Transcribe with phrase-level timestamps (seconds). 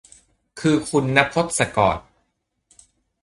[0.59, 1.97] คือคุณณพจน์ศกร